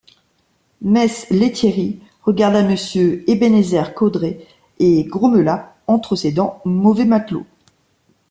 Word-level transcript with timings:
Mess 0.81 1.27
Lethierry 1.29 1.99
regarda 2.23 2.63
Monsieur 2.63 3.23
Ebenezer 3.29 3.93
Caudray 3.93 4.43
et 4.79 5.03
grommela 5.03 5.75
entre 5.85 6.15
ses 6.15 6.31
dents: 6.31 6.59
mauvais 6.65 7.05
matelot. 7.05 7.45